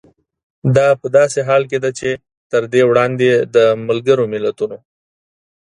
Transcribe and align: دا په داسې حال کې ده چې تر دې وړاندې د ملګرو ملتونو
دا 0.75 0.87
په 1.01 1.07
داسې 1.17 1.39
حال 1.47 1.63
کې 1.71 1.77
ده 1.83 1.91
چې 1.99 2.09
تر 2.51 2.63
دې 2.73 2.81
وړاندې 2.89 3.29
د 3.55 3.57
ملګرو 3.87 4.25
ملتونو 4.33 4.77